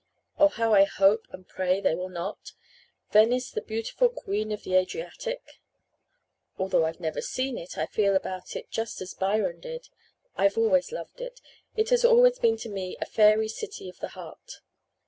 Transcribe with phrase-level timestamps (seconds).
[0.39, 2.53] Oh, how I hope and pray they will not
[3.11, 5.61] Venice the beautiful Queen of the Adriatic.
[6.57, 9.89] Although I've never seen it I feel about it just as Byron did
[10.35, 11.39] I've always loved it
[11.75, 14.61] it has always been to me 'a fairy city of the heart.'